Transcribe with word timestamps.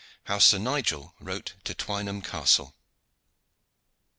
HOW 0.23 0.39
SIR 0.39 0.57
NIGEL 0.57 1.13
WROTE 1.19 1.53
TO 1.63 1.75
TWYNHAM 1.75 2.23
CASTLE. 2.23 2.73